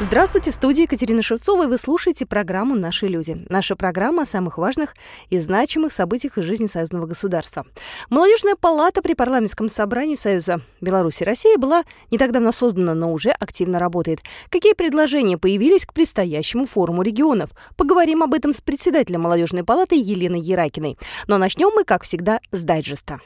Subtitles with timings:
[0.00, 3.36] Здравствуйте, в студии Екатерина Шевцова, и вы слушаете программу «Наши люди».
[3.48, 4.96] Наша программа о самых важных
[5.30, 7.64] и значимых событиях из жизни союзного государства.
[8.10, 13.12] Молодежная палата при парламентском собрании Союза Беларуси и России была не так давно создана, но
[13.12, 14.18] уже активно работает.
[14.50, 17.50] Какие предложения появились к предстоящему форуму регионов?
[17.76, 20.98] Поговорим об этом с председателем молодежной палаты Еленой Еракиной.
[21.28, 23.20] Но начнем мы, как всегда, с дайджеста.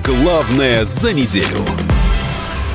[0.00, 1.81] Главное за неделю.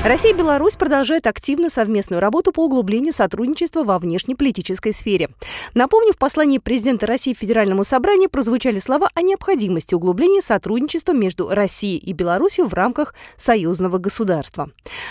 [0.08, 5.28] Россия и Беларусь продолжают активную совместную работу по углублению сотрудничества во внешнеполитической сфере.
[5.74, 11.98] Напомню, в послании президента России Федеральному собранию прозвучали слова о необходимости углубления сотрудничества между Россией
[11.98, 14.70] и Беларусью в рамках союзного государства.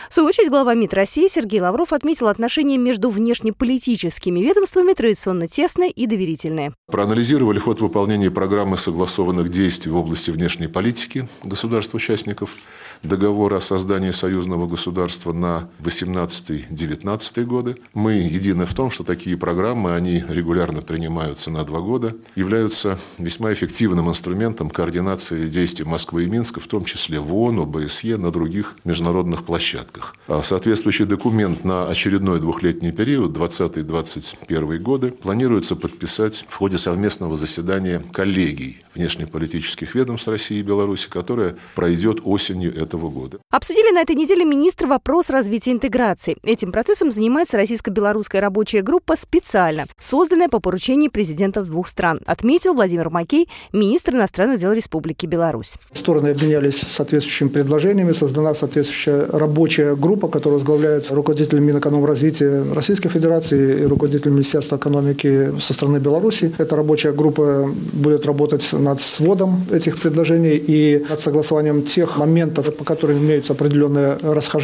[0.08, 5.90] В свою очередь, глава МИД России Сергей Лавров отметил отношения между внешнеполитическими ведомствами традиционно тесные
[5.90, 6.72] и доверительные.
[6.90, 12.56] Проанализировали ход выполнения программы согласованных действий в области внешней политики государств-участников
[13.02, 14.85] договора о создании союзного государства
[15.32, 17.76] на 18-19 годы.
[17.94, 23.52] Мы едины в том, что такие программы, они регулярно принимаются на два года, являются весьма
[23.52, 28.76] эффективным инструментом координации действий Москвы и Минска, в том числе в ООН, ОБСЕ, на других
[28.84, 30.16] международных площадках.
[30.28, 38.02] А соответствующий документ на очередной двухлетний период, 20-21 годы, планируется подписать в ходе совместного заседания
[38.12, 43.38] коллегий внешнеполитических ведомств России и Беларуси, которое пройдет осенью этого года.
[43.50, 46.36] Обсудили на этой неделе министр вопрос развития интеграции.
[46.42, 53.10] Этим процессом занимается российско-белорусская рабочая группа специально, созданная по поручению президентов двух стран, отметил Владимир
[53.10, 55.74] Макей, министр иностранных дел Республики Беларусь.
[55.92, 63.84] Стороны обменялись соответствующими предложениями, создана соответствующая рабочая группа, которую возглавляют руководитель Минэкономразвития Российской Федерации и
[63.84, 66.52] руководитель Министерства экономики со стороны Беларуси.
[66.58, 72.84] Эта рабочая группа будет работать над сводом этих предложений и над согласованием тех моментов, по
[72.84, 74.55] которым имеются определенные расхождения.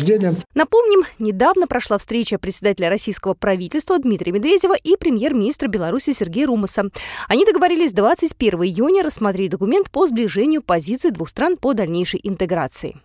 [0.54, 6.84] Напомним, недавно прошла встреча председателя российского правительства Дмитрия Медведева и премьер-министра Беларуси Сергея Румаса.
[7.28, 12.96] Они договорились 21 июня рассмотреть документ по сближению позиций двух стран по дальнейшей интеграции.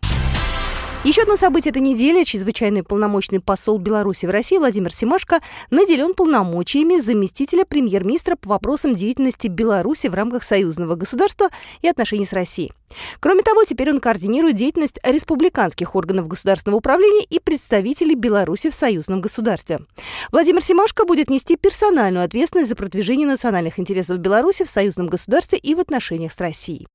[1.07, 2.25] Еще одно событие этой недели.
[2.25, 5.39] Чрезвычайный полномочный посол Беларуси в России Владимир Семашко
[5.71, 11.47] наделен полномочиями заместителя премьер-министра по вопросам деятельности Беларуси в рамках союзного государства
[11.81, 12.73] и отношений с Россией.
[13.21, 19.21] Кроме того, теперь он координирует деятельность республиканских органов государственного управления и представителей Беларуси в союзном
[19.21, 19.79] государстве.
[20.33, 25.73] Владимир Семашко будет нести персональную ответственность за продвижение национальных интересов Беларуси в союзном государстве и
[25.73, 26.85] в отношениях с Россией.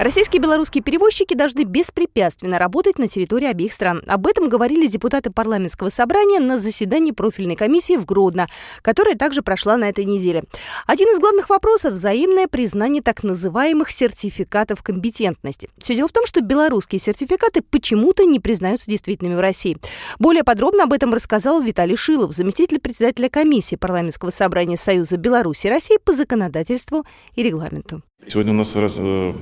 [0.00, 4.02] Российские и белорусские перевозчики должны беспрепятственно работать на территории обеих стран.
[4.06, 8.46] Об этом говорили депутаты парламентского собрания на заседании профильной комиссии в Гродно,
[8.80, 10.44] которая также прошла на этой неделе.
[10.86, 15.68] Один из главных вопросов– взаимное признание так называемых сертификатов компетентности.
[15.82, 19.76] Все дело в том, что белорусские сертификаты почему-то не признаются действительными в России.
[20.18, 25.70] Более подробно об этом рассказал Виталий Шилов, заместитель председателя комиссии парламентского собрания Союза Беларуси и
[25.70, 28.00] России по законодательству и регламенту.
[28.28, 29.32] Сегодня у нас э,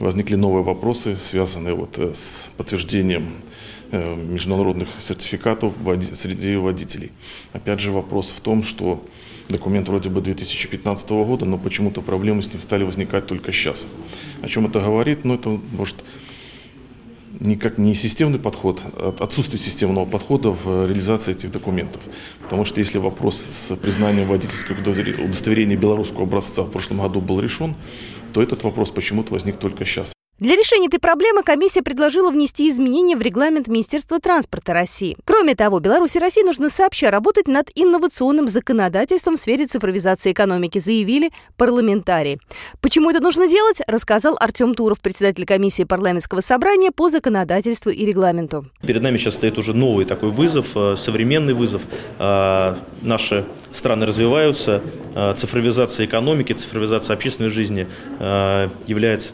[0.00, 3.28] возникли новые вопросы, связанные вот э, с подтверждением
[3.92, 5.72] э, международных сертификатов
[6.14, 7.12] среди водителей.
[7.52, 9.06] Опять же вопрос в том, что
[9.48, 13.86] документ вроде бы 2015 года, но почему-то проблемы с ним стали возникать только сейчас.
[14.42, 15.24] О чем это говорит?
[15.24, 16.04] Ну, это может
[17.40, 22.02] никак не системный подход, а отсутствие системного подхода в реализации этих документов.
[22.42, 27.74] Потому что если вопрос с признанием водительского удостоверения белорусского образца в прошлом году был решен,
[28.34, 30.13] то этот вопрос почему-то возник только сейчас.
[30.40, 35.16] Для решения этой проблемы комиссия предложила внести изменения в регламент Министерства транспорта России.
[35.24, 40.80] Кроме того, Беларусь и России нужно сообща работать над инновационным законодательством в сфере цифровизации экономики,
[40.80, 42.40] заявили парламентарии.
[42.80, 48.66] Почему это нужно делать, рассказал Артем Туров, председатель комиссии парламентского собрания по законодательству и регламенту.
[48.84, 51.82] Перед нами сейчас стоит уже новый такой вызов, э, современный вызов.
[52.18, 54.82] Э, наши страны развиваются,
[55.14, 57.86] э, цифровизация экономики, цифровизация общественной жизни
[58.86, 59.32] является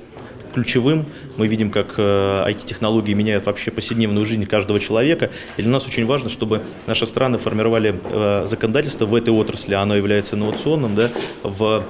[0.53, 1.07] ключевым.
[1.37, 5.31] Мы видим, как IT-технологии э, меняют вообще повседневную жизнь каждого человека.
[5.57, 9.97] И для нас очень важно, чтобы наши страны формировали э, законодательство в этой отрасли, оно
[9.97, 11.11] является инновационным, да,
[11.43, 11.85] в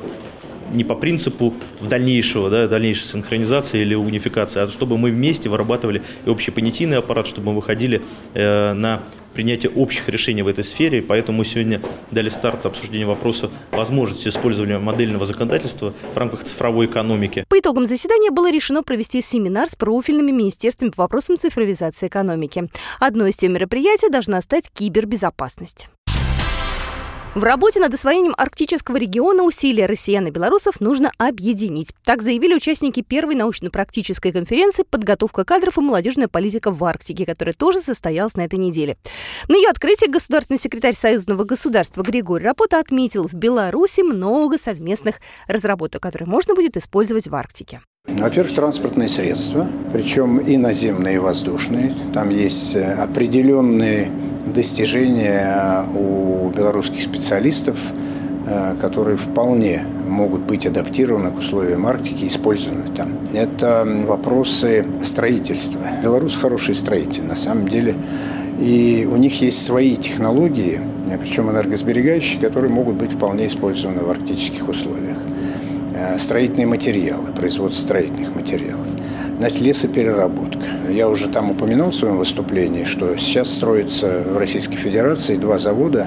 [0.73, 6.03] не по принципу в дальнейшего, да, дальнейшей синхронизации или унификации, а чтобы мы вместе вырабатывали
[6.27, 8.03] и общепонятийный аппарат, чтобы мы выходили
[8.35, 9.03] э, на
[9.35, 11.03] принятие общих решений в этой сфере.
[11.03, 11.81] Поэтому мы сегодня
[12.11, 17.45] дали старт обсуждению вопроса возможности использования модельного законодательства в рамках цифровой экономики.
[17.49, 22.69] По итогам заседания было решено провести семинар с профильными министерствами по вопросам цифровизации экономики.
[22.99, 25.89] Одной из тем мероприятий должна стать кибербезопасность.
[27.37, 31.95] В работе над освоением арктического региона усилия россиян и белорусов нужно объединить.
[32.03, 37.83] Так заявили участники первой научно-практической конференции «Подготовка кадров и молодежная политика в Арктике», которая тоже
[37.83, 38.97] состоялась на этой неделе.
[39.47, 46.03] На ее открытии государственный секретарь Союзного государства Григорий Рапота отметил, в Беларуси много совместных разработок,
[46.03, 47.81] которые можно будет использовать в Арктике.
[48.21, 51.95] Во-первых, транспортные средства, причем и наземные, и воздушные.
[52.13, 54.11] Там есть э, определенные
[54.45, 57.79] достижения у белорусских специалистов,
[58.47, 63.13] э, которые вполне могут быть адаптированы к условиям Арктики использованы там.
[63.33, 65.81] Это вопросы строительства.
[66.03, 67.95] Беларусь хороший строитель, на самом деле.
[68.61, 70.81] И у них есть свои технологии,
[71.19, 75.17] причем энергосберегающие, которые могут быть вполне использованы в арктических условиях.
[76.01, 78.87] Э, строительные материалы, производство строительных материалов.
[79.37, 80.67] Значит, лесопереработка.
[80.91, 86.07] Я уже там упомянул в своем выступлении, что сейчас строится в Российской Федерации два завода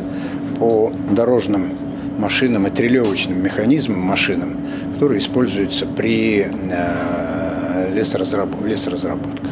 [0.58, 1.78] по дорожным
[2.18, 4.58] машинам и трелевочным механизмам, машинам,
[4.94, 9.52] которые используются при э, лесоразработках.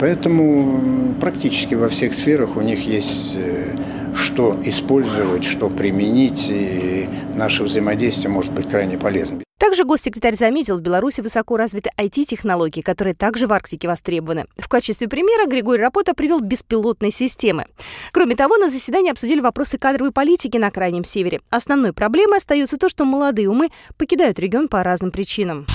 [0.00, 3.76] Поэтому практически во всех сферах у них есть э,
[4.14, 9.42] что использовать, что применить, и наше взаимодействие может быть крайне полезным.
[9.58, 14.46] Также госсекретарь заметил, в Беларуси высоко развиты IT-технологии, которые также в Арктике востребованы.
[14.56, 17.66] В качестве примера Григорий Рапота привел беспилотные системы.
[18.12, 21.40] Кроме того, на заседании обсудили вопросы кадровой политики на Крайнем Севере.
[21.50, 25.66] Основной проблемой остается то, что молодые умы покидают регион по разным причинам.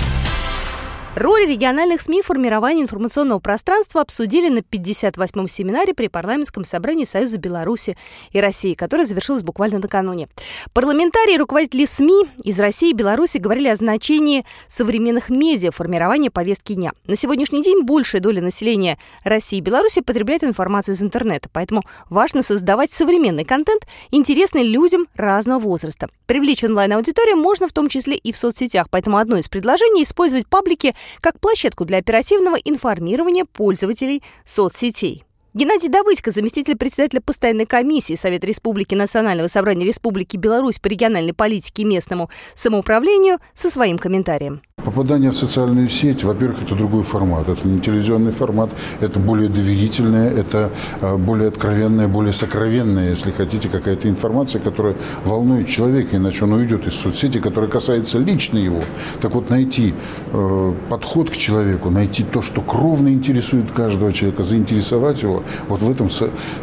[1.15, 7.37] Роль региональных СМИ в формировании информационного пространства обсудили на 58-м семинаре при парламентском собрании Союза
[7.37, 7.95] Беларуси
[8.31, 10.27] и России, который завершился буквально накануне.
[10.73, 16.29] Парламентарии и руководители СМИ из России и Беларуси говорили о значении современных медиа в формировании
[16.29, 16.93] повестки дня.
[17.05, 22.41] На сегодняшний день большая доля населения России и Беларуси потребляет информацию из интернета, поэтому важно
[22.41, 26.09] создавать современный контент, интересный людям разного возраста.
[26.25, 30.95] Привлечь онлайн-аудиторию можно в том числе и в соцсетях, поэтому одно из предложений– использовать паблики
[31.21, 35.23] как площадку для оперативного информирования пользователей соцсетей.
[35.55, 41.83] Геннадий Давыдько, заместитель председателя постоянной комиссии Совета Республики Национального собрания Республики Беларусь по региональной политике
[41.83, 44.63] и местному самоуправлению, со своим комментарием.
[44.83, 47.47] Попадание в социальную сеть, во-первых, это другой формат.
[47.47, 53.69] Это не телевизионный формат, это более доверительное, это а, более откровенное, более сокровенное, если хотите,
[53.69, 58.81] какая-то информация, которая волнует человека, иначе он уйдет из соцсети, которая касается лично его.
[59.21, 59.93] Так вот, найти
[60.31, 65.89] э, подход к человеку, найти то, что кровно интересует каждого человека, заинтересовать его, вот в
[65.89, 66.09] этом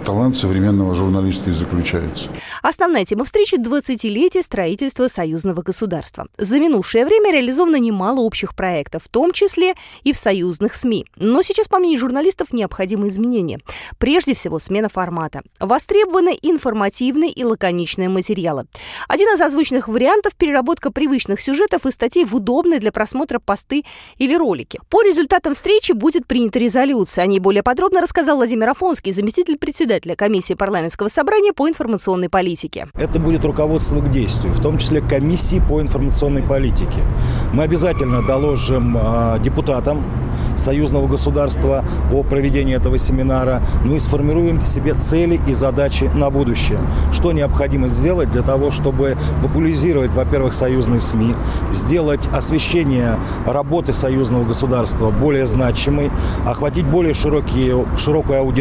[0.05, 2.29] талант современного журналиста и заключается.
[2.63, 6.27] Основная тема встречи– 20-летие строительства союзного государства.
[6.39, 11.07] За минувшее время реализовано немало общих проектов, в том числе и в союзных СМИ.
[11.17, 13.61] Но сейчас, по мнению журналистов, необходимы изменения.
[13.99, 15.43] Прежде всего, смена формата.
[15.59, 18.67] Востребованы информативные и лаконичные материалы.
[19.09, 23.85] Один из озвученных вариантов– переработка привычных сюжетов и статей в удобные для просмотра посты
[24.17, 24.81] или ролики.
[24.89, 27.25] По результатам встречи будет принята резолюция.
[27.25, 32.87] О ней более подробно рассказал Владимир Афонский, заместитель председателя комиссии парламентского собрания по информационной политике.
[32.95, 37.01] Это будет руководство к действию, в том числе комиссии по информационной политике.
[37.53, 40.03] Мы обязательно обязательно доложим а, депутатам
[40.57, 46.79] союзного государства о проведении этого семинара, ну и сформируем себе цели и задачи на будущее.
[47.13, 51.35] Что необходимо сделать для того, чтобы популяризировать, во-первых, союзные СМИ,
[51.73, 53.17] сделать освещение
[53.47, 56.11] работы союзного государства более значимой,
[56.47, 58.60] охватить более широкие, широкую аудиторию.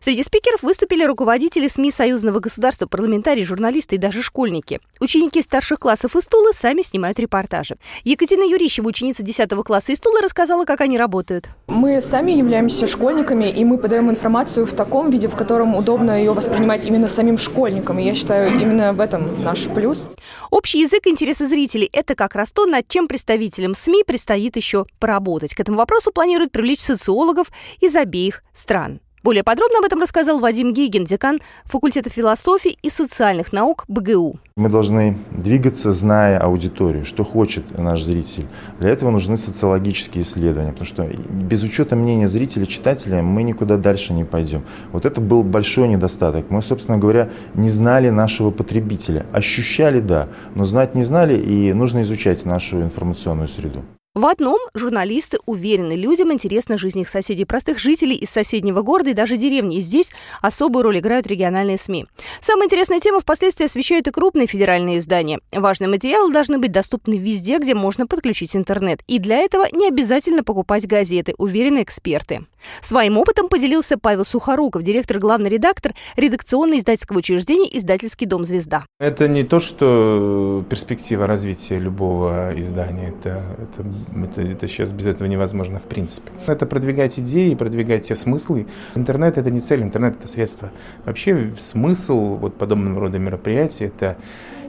[0.00, 4.80] Среди спикеров выступили руководители СМИ союзного государства, парламентарии, журналисты и даже школьники.
[5.00, 7.76] Ученики старших классов из Тулы сами снимают репортажи.
[8.04, 11.48] Екатерина Юрищева, ученица 10 класса из Тулы, рассказала, как они работают работают?
[11.66, 16.32] Мы сами являемся школьниками, и мы подаем информацию в таком виде, в котором удобно ее
[16.32, 17.98] воспринимать именно самим школьникам.
[17.98, 20.10] И я считаю, именно в этом наш плюс.
[20.50, 25.54] Общий язык интереса зрителей– это как раз то, над чем представителям СМИ предстоит еще поработать.
[25.54, 27.48] К этому вопросу планируют привлечь социологов
[27.80, 29.00] из обеих стран.
[29.24, 34.36] Более подробно об этом рассказал Вадим Гигин, декан факультета философии и социальных наук БГУ.
[34.58, 38.46] Мы должны двигаться, зная аудиторию, что хочет наш зритель.
[38.80, 44.12] Для этого нужны социологические исследования, потому что без учета мнения зрителя, читателя мы никуда дальше
[44.12, 44.62] не пойдем.
[44.92, 46.50] Вот это был большой недостаток.
[46.50, 49.24] Мы, собственно говоря, не знали нашего потребителя.
[49.32, 53.86] Ощущали, да, но знать не знали, и нужно изучать нашу информационную среду.
[54.14, 59.12] В одном журналисты уверены, людям интересна жизнь их соседей, простых жителей из соседнего города и
[59.12, 59.78] даже деревни.
[59.78, 62.06] И здесь особую роль играют региональные СМИ.
[62.40, 65.40] Самая интересная тема впоследствии освещают и крупные федеральные издания.
[65.50, 69.00] Важные материалы должны быть доступны везде, где можно подключить интернет.
[69.08, 72.46] И для этого не обязательно покупать газеты, уверены эксперты.
[72.82, 78.84] Своим опытом поделился Павел Сухоруков, директор, главный редактор редакционно-издательского учреждения «Издательский дом «Звезда».
[79.00, 83.08] Это не то, что перспектива развития любого издания.
[83.08, 83.84] Это, это
[84.24, 86.30] это, это сейчас без этого невозможно в принципе.
[86.46, 88.66] Это продвигать идеи, продвигать те смыслы.
[88.94, 90.70] Интернет это не цель, интернет это средство.
[91.04, 94.16] Вообще смысл вот подобного рода мероприятий это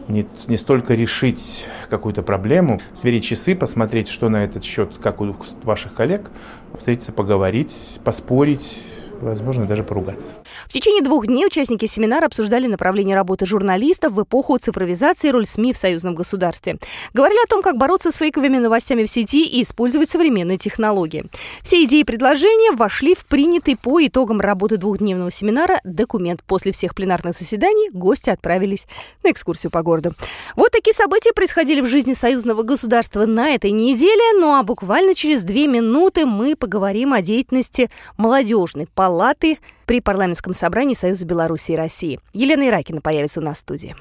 [0.08, 5.36] не, не столько решить какую-то проблему, сверить часы, посмотреть, что на этот счет, как у
[5.64, 6.30] ваших коллег,
[6.78, 8.84] встретиться, поговорить, поспорить,
[9.22, 10.38] возможно, даже поругаться.
[10.68, 15.74] В течение двух дней участники семинара обсуждали направление работы журналистов в эпоху цифровизации роль СМИ
[15.74, 16.78] в союзном государстве.
[17.14, 21.26] Говорили о том, как бороться с фейковыми новостями в сети и использовать современные технологии.
[21.62, 26.44] Все идеи и предложения вошли в принятый по итогам работы двухдневного семинара документ.
[26.44, 28.88] После всех пленарных заседаний гости отправились
[29.24, 30.14] на экскурсию по городу.
[30.56, 34.40] Вот такие события происходили в жизни союзного государства на этой неделе.
[34.40, 40.96] Ну а буквально через две минуты мы поговорим о деятельности молодежной палаты при парламентском собрании
[40.96, 42.20] Союза Беларуси и России.
[42.34, 43.96] Елена Иракина появится у нас в студии.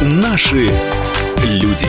[0.00, 0.72] Наши
[1.44, 1.86] люди.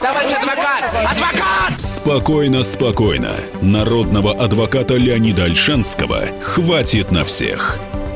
[0.00, 0.84] Товарищ адвокат!
[0.92, 1.80] Адвокат!
[1.80, 3.30] Спокойно, спокойно.
[3.62, 7.78] Народного адвоката Леонида Альшанского хватит на всех.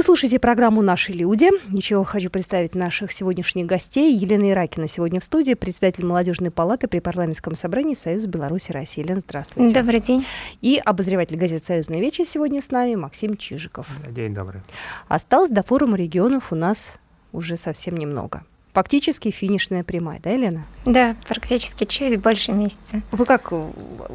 [0.00, 1.50] Вы слушаете программу «Наши люди».
[1.68, 4.16] Еще хочу представить наших сегодняшних гостей.
[4.16, 9.02] Елена Иракина сегодня в студии, председатель молодежной палаты при парламентском собрании Союза Беларуси России.
[9.02, 9.74] Елена, здравствуйте.
[9.74, 10.24] Добрый день.
[10.62, 13.86] И обозреватель газеты «Союзная вечер» сегодня с нами Максим Чижиков.
[14.08, 14.62] День добрый.
[15.08, 16.94] Осталось до форума регионов у нас
[17.32, 18.42] уже совсем немного.
[18.72, 20.64] Фактически финишная прямая, да, Елена?
[20.86, 23.02] Да, практически чуть больше месяца.
[23.12, 23.52] Вы как,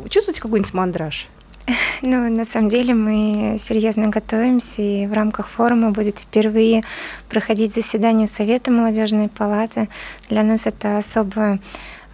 [0.09, 1.27] чувствуете какой-нибудь мандраж?
[2.01, 6.83] Ну, на самом деле мы серьезно готовимся, и в рамках форума будет впервые
[7.29, 9.89] проходить заседание Совета молодежной палаты.
[10.29, 11.59] Для нас это особо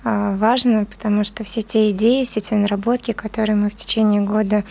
[0.03, 4.63] а, важно, потому что все те идеи, все те наработки, которые мы в течение года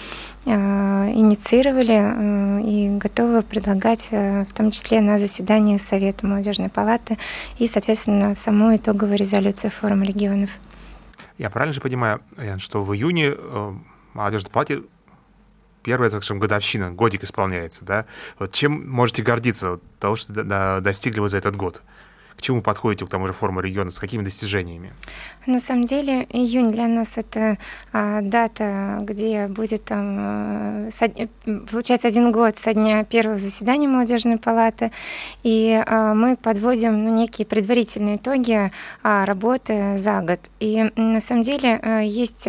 [0.46, 7.18] а, инициировали а, и готовы предлагать, в том числе на заседании Совета молодежной палаты
[7.58, 10.50] и, соответственно, в саму итоговую резолюцию форума регионов.
[11.38, 12.20] Я правильно же понимаю,
[12.58, 13.72] что в июне э,
[14.14, 14.83] молодежной палате
[15.83, 18.07] первая, так скажем, годовщина, годик исполняется, да?
[18.38, 21.83] Вот чем можете гордиться вот, того, что достигли вы за этот год?
[22.40, 24.94] К чему подходите к тому же форуму региона, с какими достижениями?
[25.44, 27.59] На самом деле июнь для нас это
[27.92, 31.11] а, дата, где будет там, а, со,
[31.70, 34.90] получается один год со дня первого заседания молодежной палаты,
[35.42, 40.40] и а, мы подводим ну, некие предварительные итоги а, работы за год.
[40.61, 42.49] И на самом деле а, есть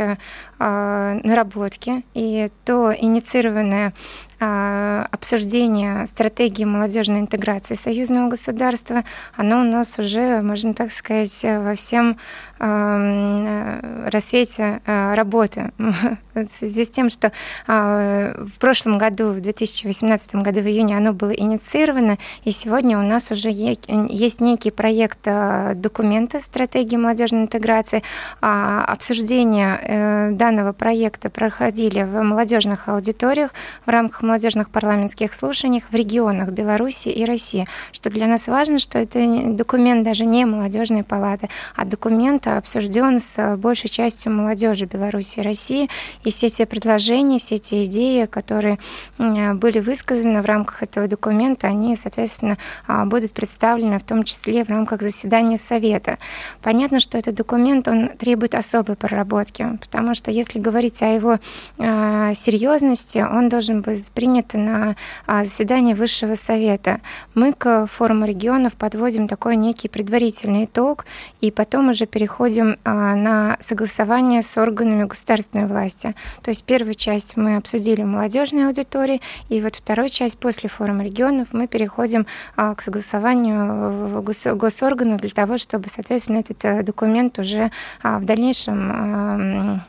[0.63, 3.93] а, наработки и то инициированное а,
[4.41, 9.03] обсуждение стратегии молодежной интеграции союзного государства,
[9.35, 12.17] оно у нас уже, можно так сказать, во всем
[12.61, 15.71] рассвете э, работы.
[16.49, 17.31] Связи с тем, что
[17.67, 23.01] э, в прошлом году, в 2018 году в июне оно было инициировано, и сегодня у
[23.01, 28.03] нас уже есть некий проект документа стратегии молодежной интеграции.
[28.41, 33.51] А, обсуждение данного проекта проходили в молодежных аудиториях
[33.85, 37.67] в рамках молодежных парламентских слушаниях в регионах Беларуси и России.
[37.91, 43.57] Что для нас важно, что это документ даже не молодежной палаты, а документ обсужден с
[43.57, 45.89] большей частью молодежи Беларуси и России.
[46.23, 48.79] И все те предложения, все те идеи, которые
[49.17, 54.69] были высказаны в рамках этого документа, они, соответственно, а, будут представлены в том числе в
[54.69, 56.17] рамках заседания Совета.
[56.61, 61.39] Понятно, что этот документ, он требует особой проработки, потому что если говорить о его
[61.77, 67.01] а, серьезности, он должен быть принято на а, заседании Высшего Совета.
[67.33, 71.05] Мы к форуму регионов подводим такой некий предварительный итог,
[71.41, 72.40] и потом уже переходим
[72.83, 76.15] а, на согласование с органами государственной власти.
[76.41, 81.49] То есть первую часть мы обсудили молодежной аудитории, и вот вторую часть после форума регионов
[81.51, 87.71] мы переходим к согласованию в госорганов для того, чтобы, соответственно, этот э, документ уже
[88.03, 89.83] в дальнейшем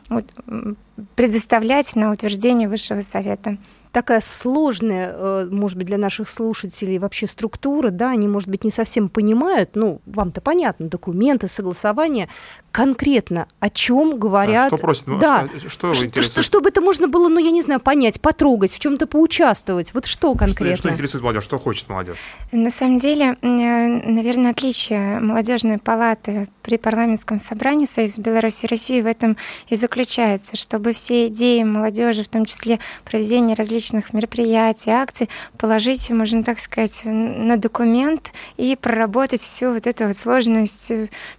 [1.15, 3.57] предоставлять на утверждение Высшего Совета
[3.93, 8.71] такая сложная, э, может быть, для наших слушателей вообще структура, да, они, может быть, не
[8.71, 12.27] совсем понимают, ну, вам-то понятно, документы, согласования,
[12.71, 14.65] конкретно о чем говорят.
[14.65, 15.05] А что просит?
[15.05, 15.47] Ну, да.
[15.67, 16.31] Что, что интересует?
[16.31, 19.93] Что, чтобы это можно было, ну, я не знаю, понять, потрогать, в чем-то поучаствовать.
[19.93, 20.73] Вот что конкретно?
[20.73, 21.43] Что, что интересует молодежь?
[21.43, 22.17] Что хочет молодежь?
[22.51, 29.05] На самом деле, наверное, отличие молодежной палаты при парламентском собрании Союза Беларуси и России в
[29.05, 33.82] этом и заключается, чтобы все идеи молодежи, в том числе проведение различных
[34.13, 40.91] мероприятий, акций, положить, можно так сказать, на документ и проработать всю вот эту вот сложность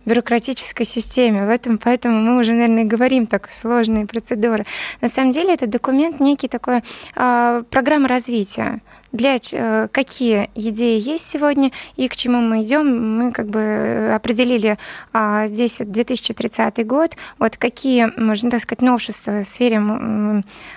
[0.04, 1.46] бюрократической системы теме.
[1.46, 4.66] В этом, поэтому мы уже, наверное, говорим так сложные процедуры.
[5.00, 6.82] На самом деле это документ некий такой
[7.16, 8.80] э, программа развития
[9.14, 13.16] для э, какие идеи есть сегодня и к чему мы идем.
[13.16, 14.76] Мы как бы э, определили
[15.12, 19.80] а, здесь 2030 год, вот какие, можно так сказать, новшества в сфере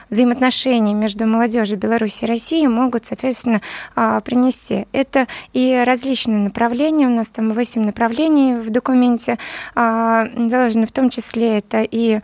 [0.10, 3.62] взаимоотношений между молодежью Беларуси и России могут, соответственно,
[3.96, 4.88] а, принести.
[4.92, 9.40] Это и различные направления, у нас там 8 направлений в документе
[9.74, 12.22] а, заложено, в том числе это и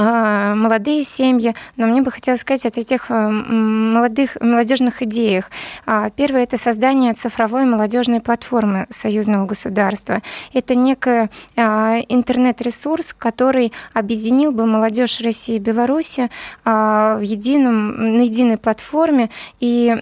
[0.00, 5.50] молодые семьи, но мне бы хотелось сказать о тех э, молодых, молодежных идеях.
[5.86, 10.22] А, первое– это создание цифровой молодежной платформы союзного государства.
[10.52, 16.30] Это некий а, интернет-ресурс, который объединил бы молодежь России и Беларуси
[16.64, 19.96] в едином, на единой платформе, и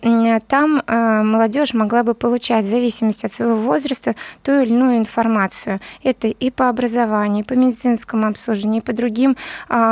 [0.49, 5.81] там молодежь могла бы получать в зависимости от своего возраста ту или иную информацию.
[6.03, 9.37] Это и по образованию, и по медицинскому обслуживанию, и по другим
[9.69, 9.84] а,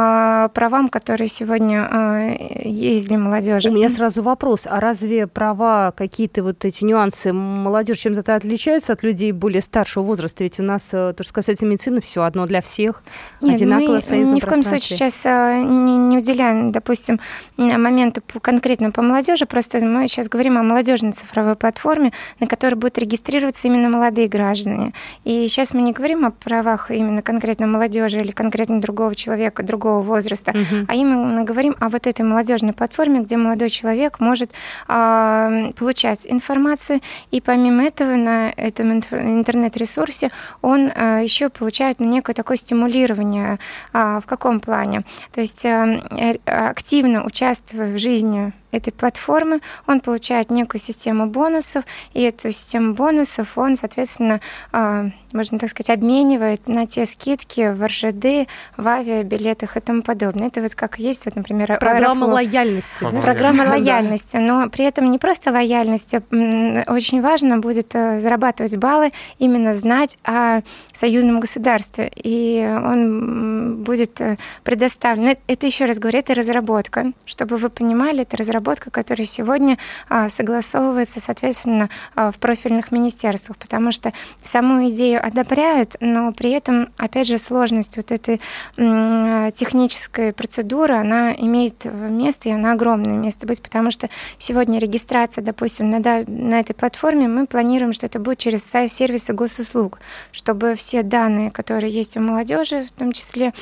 [0.54, 3.70] правам, которые сегодня а, есть для молодежи.
[3.70, 9.02] У меня сразу вопрос, а разве права, какие-то вот эти нюансы молодежь чем-то отличаются от
[9.02, 10.44] людей более старшего возраста?
[10.44, 13.02] Ведь у нас, э, то, что касается медицины, все одно для всех,
[13.40, 17.20] Нет, одинаково мы в ни в коем случае сейчас а, не, не уделяем, допустим,
[17.56, 22.98] моменту конкретно по молодежи, просто мы сейчас говорим о молодежной цифровой платформе, на которой будут
[22.98, 24.92] регистрироваться именно молодые граждане.
[25.24, 30.02] И сейчас мы не говорим о правах именно конкретно молодежи или конкретно другого человека, другого
[30.02, 30.84] возраста, угу.
[30.88, 34.50] а именно говорим о вот этой молодежной платформе, где молодой человек может
[34.88, 40.30] э, получать информацию, и помимо этого на этом интернет-ресурсе
[40.60, 43.58] он э, еще получает ну, некое такое стимулирование.
[43.94, 45.02] Э, в каком плане?
[45.32, 52.22] То есть э, активно участвуя в жизни этой платформы, он получает некую систему бонусов, и
[52.22, 54.40] эту систему бонусов он, соответственно,
[54.72, 60.48] а, можно так сказать, обменивает на те скидки в РЖД, в авиабилетах и тому подобное.
[60.48, 62.34] Это вот как есть, вот, например, программа Аэрофлот.
[62.34, 62.90] лояльности.
[63.00, 63.20] Да?
[63.20, 69.74] Программа лояльности, но при этом не просто лояльность, очень важно будет э, зарабатывать баллы, именно
[69.74, 70.60] знать о
[70.92, 75.36] союзном государстве, и он будет э, предоставлен.
[75.46, 80.28] Это еще раз говорю, это разработка, чтобы вы понимали, это разработка разработка, которая сегодня а,
[80.28, 87.26] согласовывается, соответственно, а, в профильных министерствах, потому что саму идею одобряют, но при этом, опять
[87.26, 88.40] же, сложность вот этой
[88.76, 95.90] технической процедуры, она имеет место, и она огромное место быть, потому что сегодня регистрация, допустим,
[95.90, 99.98] на, на этой платформе, мы планируем, что это будет через сайт сервиса госуслуг,
[100.32, 103.52] чтобы все данные, которые есть у молодежи, в том числе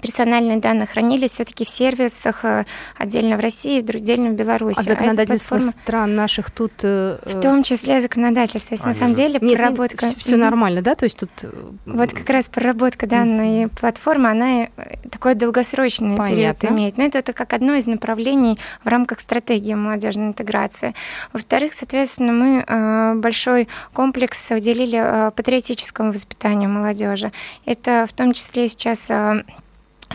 [0.00, 2.64] персональные данные хранились все-таки в сервисах э,
[2.96, 4.78] отдельно в России, отдельно в Беларуси.
[4.78, 5.82] А законодательство а платформа...
[5.82, 6.72] стран наших тут...
[6.82, 8.70] Э, в том числе законодательство.
[8.70, 10.06] То есть, а, на самом деле, нет, проработка...
[10.06, 10.94] Нет, все нормально, да?
[10.94, 11.30] То есть тут...
[11.42, 11.50] Э,
[11.84, 13.80] вот как раз проработка данной mm-hmm.
[13.80, 14.68] платформы, она
[15.10, 16.36] такой долгосрочный Понятно.
[16.36, 16.98] период имеет.
[16.98, 20.94] Но это, это как одно из направлений в рамках стратегии молодежной интеграции.
[21.32, 27.32] Во-вторых, соответственно, мы большой комплекс уделили патриотическому воспитанию молодежи.
[27.64, 29.10] Это в том числе сейчас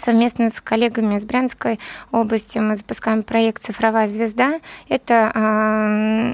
[0.04, 1.80] Совместно с коллегами из Брянской
[2.12, 4.60] области мы запускаем проект «Цифровая звезда».
[4.90, 6.34] Это э,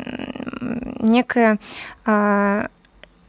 [0.99, 1.59] некая
[2.05, 2.67] э,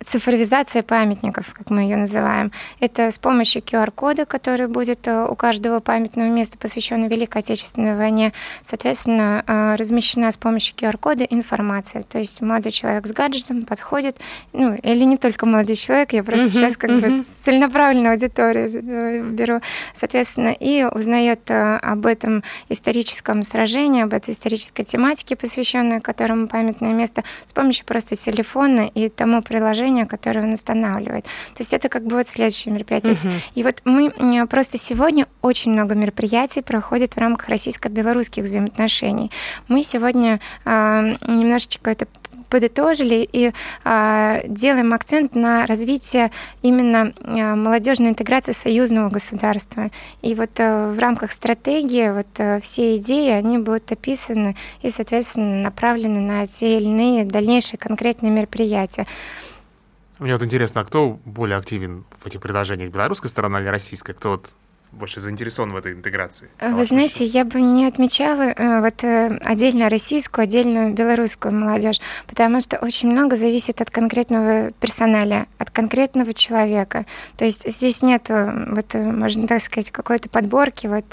[0.06, 2.52] цифровизация памятников, как мы ее называем.
[2.80, 8.32] Это с помощью QR-кода, который будет э, у каждого памятного места, посвященного Великой Отечественной войне.
[8.62, 12.02] Соответственно, э, размещена с помощью QR-кода информация.
[12.02, 14.18] То есть молодой человек с гаджетом подходит,
[14.52, 19.60] ну, или не только молодой человек, я просто сейчас как бы целенаправленную аудиторию э, беру,
[19.98, 27.24] соответственно, и узнает об этом историческом сражении, об этой исторической тематике, посвященной которому памятное место,
[27.46, 31.24] с помощью просто телефона и тому приложению, которое он устанавливает.
[31.24, 33.12] То есть это как бы вот следующее мероприятие.
[33.12, 33.30] Угу.
[33.54, 39.30] И вот мы просто сегодня очень много мероприятий проходит в рамках российско-белорусских взаимоотношений.
[39.68, 42.06] Мы сегодня э, немножечко это
[42.54, 43.52] подытожили и
[43.84, 46.30] э, делаем акцент на развитие
[46.62, 49.90] именно э, молодежной интеграции союзного государства.
[50.22, 55.62] И вот э, в рамках стратегии вот э, все идеи, они будут описаны и, соответственно,
[55.62, 59.06] направлены на те или иные дальнейшие конкретные мероприятия.
[60.18, 64.14] Мне вот интересно, а кто более активен в этих предложениях, белорусская сторона или российская?
[64.14, 64.52] Кто вот
[64.94, 66.48] больше заинтересован в этой интеграции?
[66.60, 72.60] Вы знаете, я бы не отмечала э, вот э, отдельно российскую, отдельно белорусскую молодежь, потому
[72.60, 77.06] что очень много зависит от конкретного персонала, от конкретного человека.
[77.36, 81.04] То есть здесь нет, вот, э, можно так сказать, какой-то подборки, вот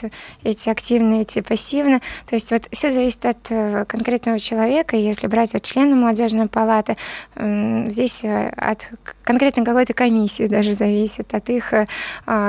[0.44, 2.02] эти активные, эти пассивные.
[2.28, 4.96] То есть вот все зависит от конкретного человека.
[4.96, 6.98] И если брать вот члена молодежной палаты,
[7.36, 8.90] здесь от
[9.24, 11.74] конкретно какой-то комиссии даже зависит, от их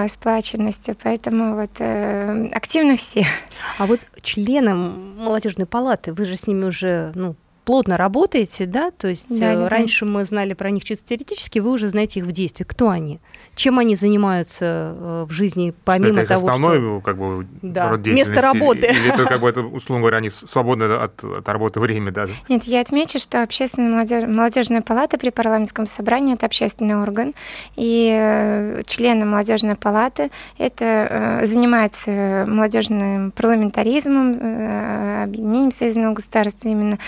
[0.08, 0.96] сплаченности.
[1.02, 3.24] Поэтому поэтому вот э, активно все.
[3.78, 8.90] А вот членам молодежной палаты, вы же с ними уже ну, плотно работаете, да?
[8.90, 10.10] То есть да, да, раньше да.
[10.10, 12.64] мы знали про них чисто теоретически, вы уже знаете их в действии.
[12.64, 13.20] Кто они?
[13.54, 17.00] чем они занимаются э, в жизни, помимо это того, основной, что...
[17.00, 18.86] как бы, да, род место работы.
[18.86, 22.32] Или, или это, как бы, это, условно говоря, они свободны от, от работы время даже?
[22.48, 27.34] Нет, я отмечу, что общественная молодежь, молодежная палата при парламентском собрании– это общественный орган,
[27.76, 30.84] и э, члены молодежной палаты это
[31.42, 34.32] э, занимаются молодежным парламентаризмом,
[35.24, 36.98] объединением союзного государства, именно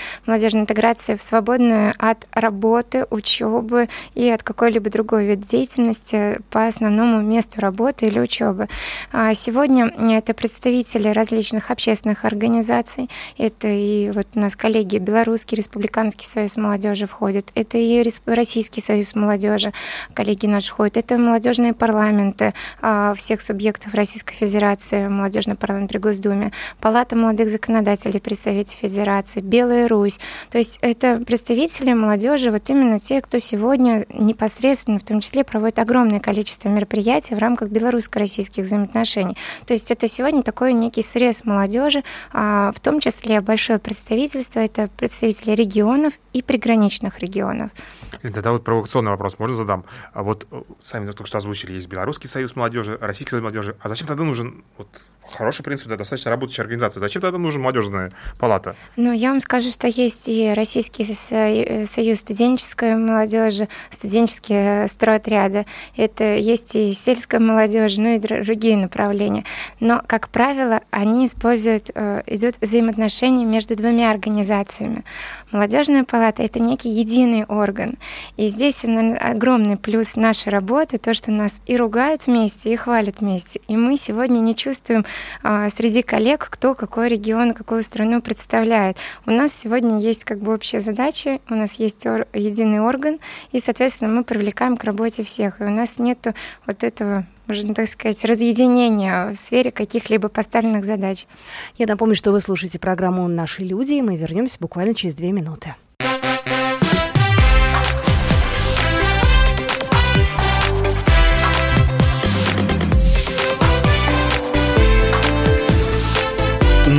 [0.44, 7.22] молодежной интеграцией в свободную от работы, учебы и от какой-либо другой вид деятельности по основному
[7.22, 8.68] месту работы или учебы.
[9.10, 13.08] А сегодня это представители различных общественных организаций.
[13.38, 19.14] Это и вот у нас коллеги Белорусский республиканский союз молодежи входят, это и Российский союз
[19.14, 19.72] молодежи,
[20.12, 22.52] коллеги наши входят, это молодежные парламенты
[22.82, 29.40] а, всех субъектов Российской Федерации, молодежный парламент при Госдуме, Палата молодых законодателей при Совете Федерации,
[29.40, 30.18] Белая Русь.
[30.50, 35.78] То есть это представители молодежи, вот именно те, кто сегодня непосредственно, в том числе, проводит
[35.78, 39.36] огромное количество мероприятий в рамках белорусско-российских взаимоотношений.
[39.66, 44.88] То есть это сегодня такой некий срез молодежи, а, в том числе большое представительство, это
[44.96, 47.70] представители регионов и приграничных регионов.
[48.22, 49.84] Тогда вот провокационный вопрос можно задам.
[50.12, 53.76] А вот э, сами только что озвучили, есть Белорусский союз молодежи, Российский союз молодежи.
[53.80, 54.88] А зачем тогда нужен вот,
[55.32, 57.00] хороший, в принципе, достаточно работающая организация.
[57.00, 58.76] Зачем тогда нужна молодежная палата?
[58.96, 65.66] Ну, я вам скажу, что есть и Российский союз студенческой молодежи, студенческие стройотряды.
[65.96, 69.44] Это есть и сельская молодежь, ну и другие направления.
[69.80, 75.04] Но, как правило, они используют, э, идет взаимоотношения между двумя организациями.
[75.50, 77.94] Молодежная палата— это некий единый орган.
[78.36, 83.20] И здесь, наверное, огромный плюс нашей работы, то, что нас и ругают вместе, и хвалят
[83.20, 83.60] вместе.
[83.68, 85.04] И мы сегодня не чувствуем
[85.42, 88.96] а, среди коллег, кто какой регион, какую страну представляет.
[89.26, 93.18] У нас сегодня есть как бы общая задача, у нас есть единый орган,
[93.52, 95.60] и, соответственно, мы привлекаем к работе всех.
[95.60, 96.26] И у нас нет
[96.66, 101.26] вот этого можно так сказать, разъединения в сфере каких-либо поставленных задач.
[101.76, 105.74] Я напомню, что вы слушаете программу «Наши люди», и мы вернемся буквально через две минуты.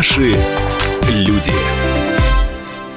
[0.00, 0.34] Наши
[1.10, 1.52] люди.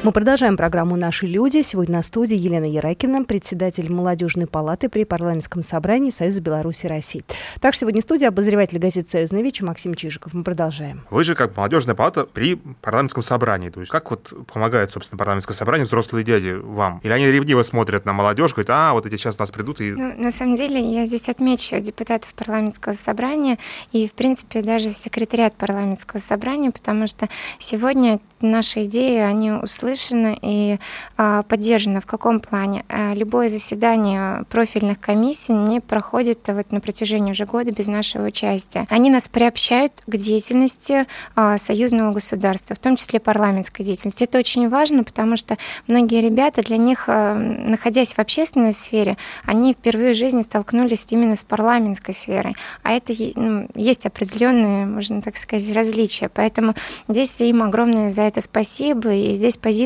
[0.03, 1.61] Мы продолжаем программу «Наши люди».
[1.61, 7.23] Сегодня на студии Елена Яракина, председатель молодежной палаты при парламентском собрании Союза Беларуси и России.
[7.61, 10.33] Также сегодня в студии обозреватель газеты «Союзная вечер» Максим Чижиков.
[10.33, 11.05] Мы продолжаем.
[11.09, 13.69] Вы же как молодежная палата при парламентском собрании.
[13.69, 16.99] То есть как вот помогает, собственно, парламентское собрание взрослые дяди вам?
[17.01, 19.93] Или они ревниво смотрят на молодежь, говорят, а, вот эти сейчас нас придут и...
[19.93, 23.57] Ну, на самом деле, я здесь отмечу депутатов парламентского собрания
[23.93, 29.92] и, в принципе, даже секретариат парламентского собрания, потому что сегодня наши идеи, они услышаны
[30.41, 30.79] и
[31.17, 32.01] а, поддержаны.
[32.01, 32.85] В каком плане?
[32.89, 38.85] А, любое заседание профильных комиссий не проходит вот на протяжении уже года без нашего участия.
[38.89, 44.23] Они нас приобщают к деятельности а, союзного государства, в том числе парламентской деятельности.
[44.23, 49.73] Это очень важно, потому что многие ребята, для них, а, находясь в общественной сфере, они
[49.73, 52.55] впервые в жизни столкнулись именно с парламентской сферой.
[52.83, 56.29] А это ну, есть определенные, можно так сказать, различия.
[56.29, 56.75] Поэтому
[57.07, 59.13] здесь им огромное за это спасибо.
[59.13, 59.82] И здесь позиция,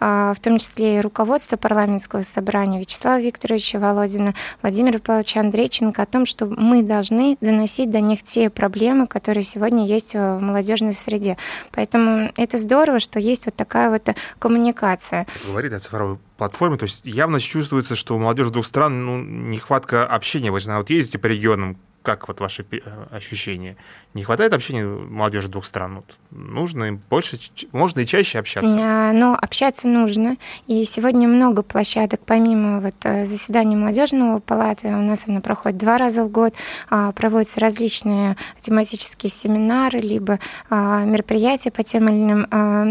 [0.00, 6.06] а, в том числе и руководства парламентского собрания Вячеслава Викторовича Володина, Владимира Павловича Андрейченко о
[6.06, 11.36] том, что мы должны доносить до них те проблемы, которые сегодня есть в молодежной среде.
[11.70, 15.26] Поэтому это здорово, что есть вот такая вот коммуникация.
[15.46, 20.06] Говорит о цифровой платформе, то есть явно чувствуется, что у молодежи двух стран ну, нехватка
[20.06, 20.50] общения.
[20.50, 22.78] Вы же вот ездите по регионам, как вот ваши э,
[23.10, 23.76] ощущения?
[24.14, 25.96] Не хватает общения молодежи двух стран?
[25.96, 27.38] Вот нужно им больше,
[27.72, 28.76] можно и чаще общаться?
[28.78, 30.36] А, Но ну, общаться нужно.
[30.66, 35.96] И сегодня много площадок, помимо вот э, заседания молодежного палаты, у нас она проходит два
[35.96, 36.54] раза в год,
[36.90, 42.46] а, проводятся различные тематические семинары, либо а, мероприятия по тем или иным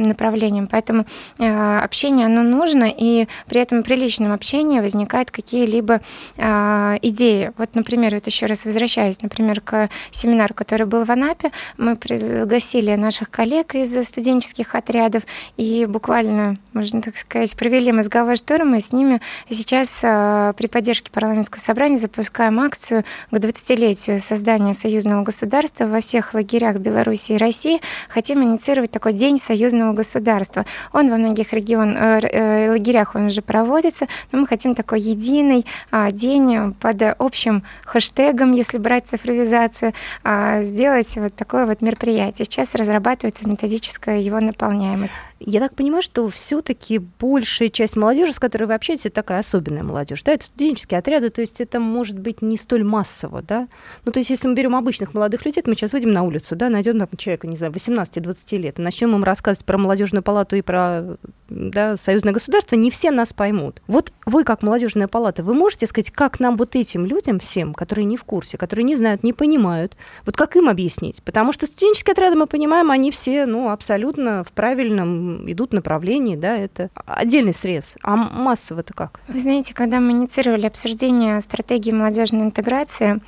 [0.08, 0.68] направлениям.
[0.68, 1.06] Поэтому
[1.38, 6.02] общение, оно нужно, и при этом при личном общении возникают какие-либо
[6.38, 7.52] идеи.
[7.58, 11.52] Вот, например, вот еще раз возвращаюсь, например, к семинару, который был в Анапе.
[11.78, 15.24] Мы пригласили наших коллег из студенческих отрядов
[15.58, 21.12] и буквально, можно так сказать, провели мозговой штурм, и с ними сейчас а, при поддержке
[21.12, 27.82] парламентского собрания запускаем акцию к 20-летию создания союзного государства во всех лагерях Беларуси и России.
[28.10, 30.66] Хотим инициировать такой день союзного государства.
[30.94, 35.66] Он во многих регион, э, э, лагерях он уже проводится, но мы хотим такой единый
[35.92, 42.46] а, день под общим хэштегом, если брать цифровизацию, а, сделать вот такое вот мероприятие.
[42.46, 45.14] Сейчас разрабатывается методическая его наполняемость.
[45.44, 46.30] Я так понимаю, что
[46.62, 51.00] все-таки большая часть молодежи, с которой вы общаетесь, это такая особенная молодежь, да, это студенческие
[51.00, 53.68] отряды, то есть это может быть не столь массово, да.
[54.06, 56.56] Ну, то есть если мы берем обычных молодых людей, то мы сейчас выйдем на улицу,
[56.56, 60.56] да, найдем там человека, не знаю, 18-20 лет, и начнем им рассказывать про молодежную палату
[60.56, 61.18] и про
[61.50, 63.82] да, союзное государство, не все нас поймут.
[63.88, 68.06] Вот вы, как молодежная палата, вы можете сказать, как нам вот этим людям всем, которые
[68.06, 71.22] не в курсе, которые не знают, не понимают, вот как им объяснить?
[71.24, 76.51] Потому что студенческие отряды, мы понимаем, они все, ну, абсолютно в правильном идут направлении, да,
[76.56, 77.96] это отдельный срез.
[78.04, 79.20] А массово-то как?
[79.28, 83.20] Вы знаете, когда мы инициировали обсуждение стратегии молодежной интеграции,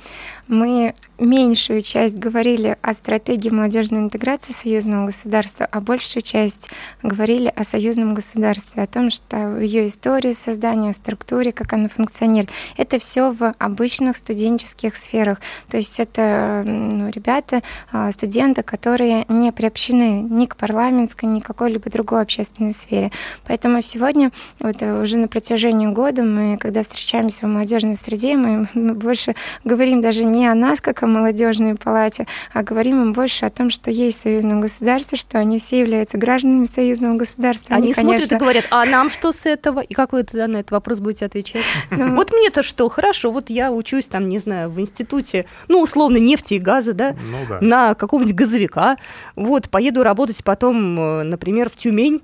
[0.48, 6.70] мы меньшую часть говорили о стратегии молодежной интеграции союзного государства, а большую часть
[7.02, 12.50] говорили о союзном государстве, о том, что ее истории создания, структуре, как она функционирует.
[12.76, 15.40] Это все в обычных студенческих сферах.
[15.68, 21.46] То есть это ну, ребята, а, студенты, которые не приобщены ни к парламентской, ни к
[21.46, 23.12] какой-либо другой общественной сфере.
[23.46, 29.36] Поэтому сегодня, вот уже на протяжении года, мы, когда встречаемся в молодежной среде, мы больше
[29.62, 33.70] говорим даже не о нас, как о молодежной палате, а говорим им больше о том,
[33.70, 37.76] что есть союзное государство, что они все являются гражданами союзного государства.
[37.76, 38.18] Они, они конечно...
[38.18, 39.80] смотрят и говорят, а нам что с этого?
[39.80, 41.62] И как вы тогда на этот вопрос будете отвечать?
[41.90, 42.88] Ну, вот мне-то что?
[42.88, 47.14] Хорошо, вот я учусь там, не знаю, в институте, ну, условно, нефти и газа, да,
[47.14, 48.96] ну на какого-нибудь газовика.
[49.36, 52.22] Вот, поеду работать потом, э, например, в Тюмень.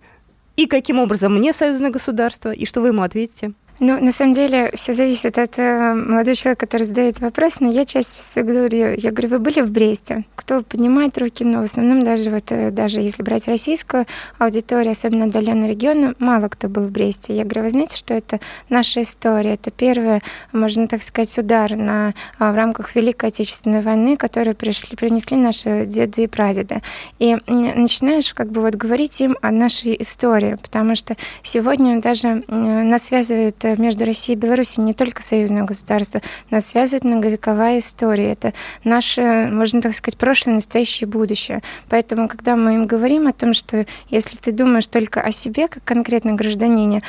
[0.56, 2.50] И каким образом мне союзное государство?
[2.50, 3.52] И что вы ему ответите?
[3.82, 7.86] Ну, на самом деле, все зависит от э, молодого человека, который задает вопрос, но я
[7.86, 10.24] чаще говорю, я говорю, вы были в Бресте?
[10.36, 14.04] Кто поднимает руки, но в основном даже вот, э, даже если брать российскую
[14.38, 17.34] аудиторию, особенно отдаленные регионы, мало кто был в Бресте.
[17.34, 18.38] Я говорю, вы знаете, что это
[18.68, 20.20] наша история, это первый,
[20.52, 25.86] можно так сказать, удар на, а, в рамках Великой Отечественной войны, который пришли, принесли наши
[25.86, 26.82] деды и прадеды.
[27.18, 33.04] И начинаешь как бы вот говорить им о нашей истории, потому что сегодня даже нас
[33.04, 38.32] связывает между Россией и Беларусью не только союзное государство, нас связывает многовековая история.
[38.32, 38.52] Это
[38.84, 41.62] наше, можно так сказать, прошлое, настоящее будущее.
[41.88, 45.84] Поэтому, когда мы им говорим о том, что если ты думаешь только о себе, как
[45.84, 47.02] конкретно гражданине,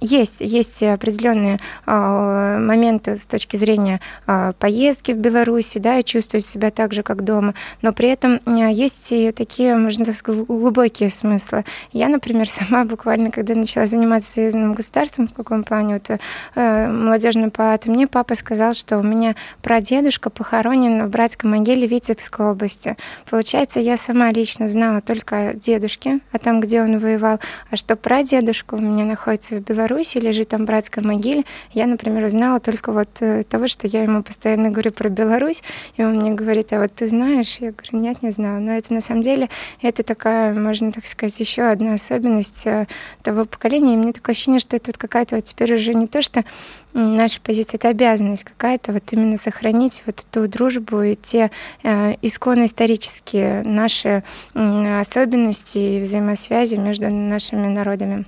[0.00, 6.46] есть, есть определенные а, моменты с точки зрения а, поездки в Беларуси, да, и чувствовать
[6.46, 11.10] себя так же, как дома, но при этом есть и такие, можно так сказать, глубокие
[11.10, 11.64] смыслы.
[11.92, 16.18] Я, например, сама буквально, когда начала заниматься союзным государством, в каком плане, вот,
[16.54, 22.46] э, молодежной палаты, мне папа сказал, что у меня прадедушка похоронен в братской могиле Витебской
[22.46, 22.96] области.
[23.28, 27.96] Получается, я сама лично знала только о дедушке, о том, где он воевал, а что
[27.96, 32.92] прадедушка у меня находится в Беларуси, лежит там в братской могиле, я, например, узнала только
[32.92, 35.62] вот э, того, что я ему постоянно говорю про Беларусь,
[35.96, 37.56] и он мне говорит, а вот ты знаешь?
[37.60, 38.60] Я говорю, нет, не знаю.
[38.60, 39.48] Но это на самом деле,
[39.80, 42.86] это такая, можно так сказать, еще одна особенность э,
[43.22, 43.94] того поколения.
[43.94, 46.44] И мне такое ощущение, что это вот какая-то вот теперь уже не то, что
[46.92, 51.50] наша позиция, это обязанность какая-то вот именно сохранить вот эту дружбу и те
[51.82, 54.22] э, исконно исторические наши
[54.54, 58.26] э, особенности и взаимосвязи между нашими народами.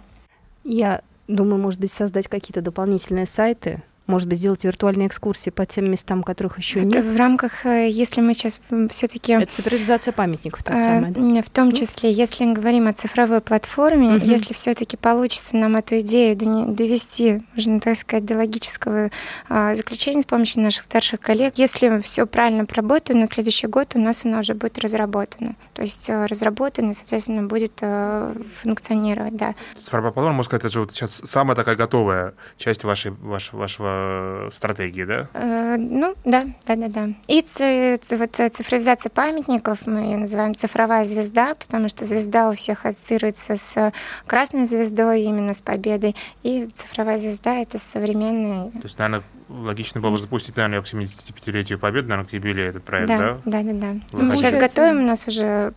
[0.65, 5.91] Я думаю, может быть, создать какие-то дополнительные сайты, может быть, сделать виртуальные экскурсии по тем
[5.91, 7.05] местам, которых еще это нет?
[7.05, 9.33] В рамках, э, если мы сейчас все-таки...
[9.33, 11.43] Это цифровизация памятников, та самая, да?
[11.43, 14.25] В том числе, если говорим о цифровой платформе, угу.
[14.25, 19.11] если все-таки получится нам эту идею довести, можно так сказать, до логического
[19.49, 23.99] а, заключения с помощью наших старших коллег, если все правильно проработаю, на следующий год у
[23.99, 25.55] нас она уже будет разработана.
[25.73, 29.55] То есть э, разработана, соответственно, будет э, функционировать, да.
[29.77, 33.94] Цифровая платформа, можно сказать, это же вот сейчас самая такая готовая часть вашей, вашего, вашего
[33.95, 35.29] Э, стратегии, да?
[35.35, 37.09] Э, ну, да, да, да, да.
[37.29, 42.53] И ц, ц, вот цифровизация памятников, мы ее называем цифровая звезда, потому что звезда у
[42.55, 43.93] всех ассоциируется с
[44.27, 46.17] красной звездой, именно с победой.
[46.43, 48.71] И цифровая звезда— это современная...
[48.71, 52.85] То есть, наверное, логично было бы запустить, наверное, к 75-летию Победы, наверное, к юбилею этот
[52.85, 53.39] проект, да?
[53.45, 54.19] Да, да, да, да.
[54.19, 55.75] Мы сейчас готовим, у нас уже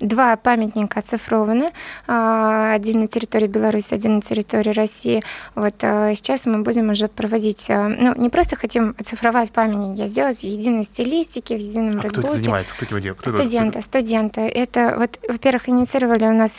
[0.00, 1.70] два памятника оцифрованы.
[2.06, 5.22] А, один на территории Беларуси, один на территории России.
[5.54, 10.06] Вот а, сейчас мы будем уже проводить, а, ну, не просто хотим оцифровать памятники, а
[10.06, 12.10] сделать в единой стилистике, в едином а редбуке.
[12.10, 12.74] кто это занимается?
[12.74, 13.20] Кто это делает?
[13.20, 13.86] Кто студенты, это?
[13.86, 14.40] студенты.
[14.42, 16.54] Это, вот, во-первых, инициировали у нас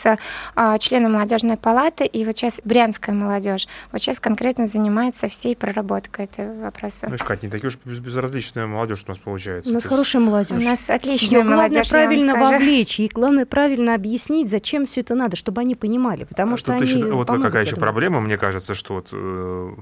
[0.80, 3.66] члены молодежной палаты, и вот сейчас брянская молодежь.
[3.92, 7.08] Вот сейчас конкретно занимается всей проработкой этого вопроса.
[7.08, 9.70] Ну, Кать, не такие уж безразличная молодежь у нас получается.
[9.70, 10.58] У нас хорошая молодежь.
[10.58, 11.88] У нас отличная молодежь.
[11.88, 16.54] Правильно правильно вовлечь, и главное правильно объяснить, зачем все это надо, чтобы они понимали, потому
[16.54, 19.74] а что Тут они еще, вот какая еще проблема, мне кажется, что вот э,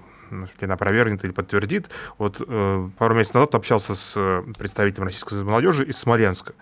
[0.61, 1.91] она опровергнет или подтвердит.
[2.19, 6.55] Вот э, пару месяцев назад общался с э, представителем российской молодежи из Смоленска.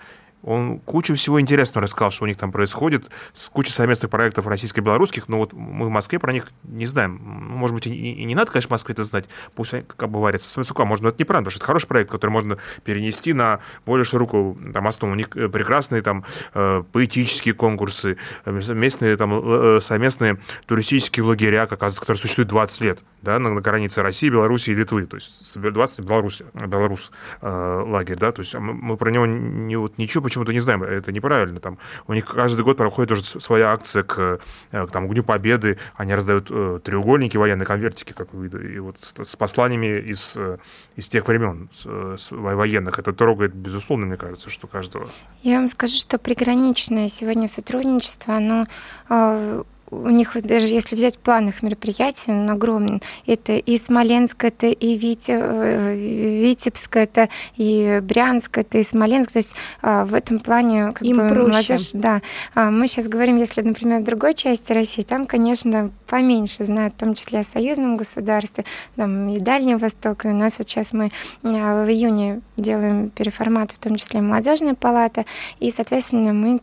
[0.43, 5.29] Он кучу всего интересного рассказал, что у них там происходит, с кучей совместных проектов российско-белорусских,
[5.29, 7.21] но вот мы в Москве про них не знаем.
[7.23, 10.11] Ну, может быть, и, и не надо, конечно, в Москве это знать, пусть они, как
[10.11, 10.85] бы варятся с высоко.
[10.85, 14.87] Может это неправда, потому что это хороший проект, который можно перенести на более широкую там,
[14.89, 15.13] основу.
[15.13, 16.25] У них э, прекрасные там
[16.55, 23.51] э, поэтические конкурсы, местные там э, совместные туристические лагеря, которые существуют 20 лет, да, на,
[23.51, 28.41] на границе России, Беларуси и Литвы, то есть 20 Беларусь, Беларусь э, лагерь, да, то
[28.41, 31.61] есть мы, мы про него не, вот, ничего почему-то не знаем, это неправильно.
[31.61, 34.41] Там, у них каждый год проходит уже своя акция к,
[34.71, 38.97] э, к там, Дню Победы, они раздают э, треугольники, военные конвертики, как вы и вот
[39.01, 40.57] с, с посланиями из, э,
[40.97, 41.83] из тех времен с,
[42.19, 42.99] с, военных.
[42.99, 45.11] Это трогает, безусловно, мне кажется, что каждого.
[45.43, 48.67] Я вам скажу, что приграничное сегодня сотрудничество, оно
[49.11, 53.03] э, у них даже если взять план их мероприятий, он огромный.
[53.27, 55.95] Это и Смоленск, это и Вите, э,
[56.43, 59.33] Витебск, это и Брянск, это и Смоленск.
[59.33, 61.49] То есть а, в этом плане как Им бы, проще.
[61.49, 62.23] молодежь, да.
[62.55, 66.99] А, мы сейчас говорим, если, например, в другой части России, там, конечно, поменьше знают, в
[66.99, 68.65] том числе о союзном государстве,
[68.97, 70.25] там и Дальний Восток.
[70.25, 71.11] И у нас вот сейчас мы
[71.43, 75.27] а, в июне делаем переформат, в том числе и молодежная палата,
[75.61, 76.61] и, соответственно, мы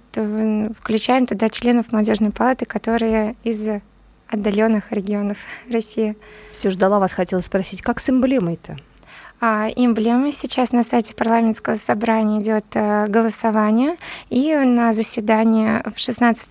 [0.79, 3.67] включаем туда членов молодежной палаты, которые из
[4.27, 5.37] отдаленных регионов
[5.71, 6.15] России.
[6.51, 8.77] Все ждала вас, хотела спросить, как с эмблемой-то?
[9.41, 13.95] А эмблема сейчас на сайте парламентского собрания идет э, голосование,
[14.29, 16.49] и на заседание в 16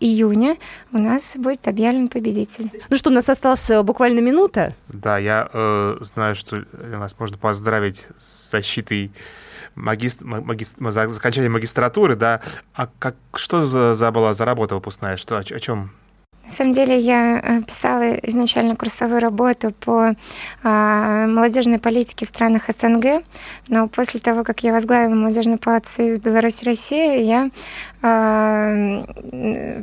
[0.00, 0.58] июня
[0.92, 2.70] у нас будет объявлен победитель.
[2.90, 4.74] Ну что, у нас осталась э, буквально минута.
[4.88, 9.10] Да, я э, знаю, что нас можно поздравить с защитой
[9.78, 12.40] магист, магист, за окончание магистратуры, да.
[12.74, 15.16] А как, что за, за была за работа выпускная?
[15.16, 15.90] Что, о, о чем?
[16.48, 20.14] На самом деле я э, писала изначально курсовую работу по
[20.62, 23.22] а, молодежной политике в странах СНГ,
[23.68, 27.50] но после того, как я возглавила молодежную палату Союза Беларусь Россия, я
[28.00, 29.02] а,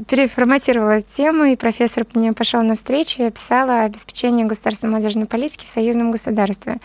[0.08, 5.70] переформатировала тему, и профессор мне пошел на встречу, я писала обеспечение государственной молодежной политики в
[5.70, 6.78] союзном государстве.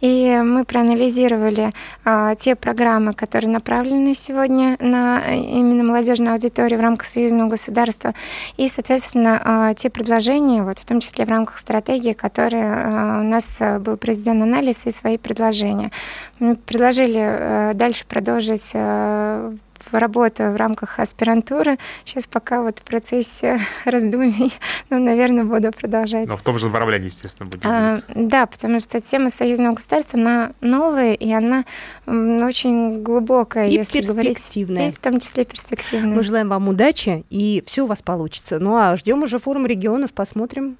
[0.00, 1.70] И мы проанализировали
[2.04, 8.14] а, те программы, которые направлены сегодня на именно молодежную аудиторию в рамках союзного государства,
[8.56, 13.24] и, соответственно, а, те предложения, вот, в том числе в рамках стратегии, которые а, у
[13.24, 15.90] нас а, был произведен анализ и свои предложения.
[16.38, 19.54] Мы предложили а, дальше продолжить а,
[19.90, 21.78] работаю в рамках аспирантуры.
[22.04, 24.52] Сейчас пока вот в процессе раздумий,
[24.90, 26.28] ну, наверное, буду продолжать.
[26.28, 27.64] Но в том же направлении, естественно, будет.
[27.64, 31.64] А, да, потому что тема союзного государства, она новая, и она
[32.06, 34.76] очень глубокая, и если перспективная.
[34.76, 34.94] говорить.
[34.94, 36.16] И в том числе перспективная.
[36.16, 38.58] Мы желаем вам удачи, и все у вас получится.
[38.58, 40.76] Ну а ждем уже форум регионов, посмотрим,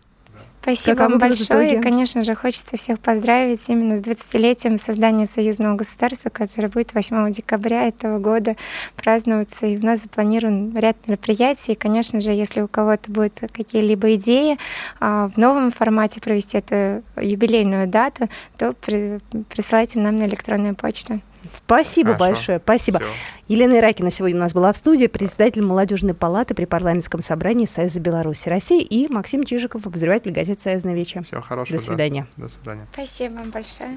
[0.61, 1.77] Спасибо как вам большое.
[1.77, 7.33] И, конечно же, хочется всех поздравить именно с 20-летием создания союзного государства, которое будет 8
[7.33, 8.57] декабря этого года
[8.97, 9.67] праздноваться.
[9.67, 11.73] И у нас запланирован ряд мероприятий.
[11.73, 14.59] И, конечно же, если у кого-то будут какие-либо идеи
[15.01, 21.21] а, в новом формате провести эту юбилейную дату, то присылайте нам на электронную почту.
[21.57, 22.33] Спасибо Хорошо.
[22.33, 22.59] большое.
[22.59, 22.99] Спасибо.
[22.99, 23.09] Все.
[23.49, 28.01] Елена Иракина сегодня у нас была в студии, председатель молодежной палаты при парламентском собрании Союза
[28.01, 31.25] Беларуси России и Максим Чижиков, обозреватель газеты «Союзная вечер».
[31.25, 31.79] Всего хорошего.
[31.79, 32.27] До свидания.
[32.37, 32.45] Да.
[32.45, 32.87] До свидания.
[32.93, 33.97] Спасибо вам большое.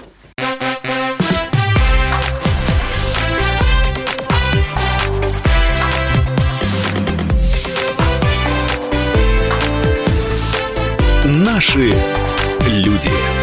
[11.25, 11.93] Наши
[12.67, 13.40] люди.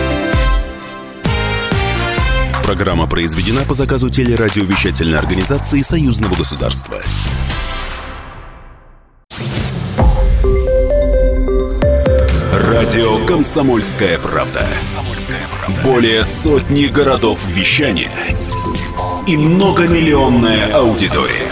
[2.68, 7.00] Программа произведена по заказу телерадиовещательной организации Союзного государства.
[12.52, 14.66] Радио «Комсомольская правда».
[15.82, 18.12] Более сотни городов вещания
[19.26, 21.48] и многомиллионная аудитория.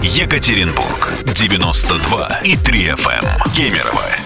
[0.00, 3.52] Екатеринбург 92 и 3 FM.
[3.56, 4.25] Кемерово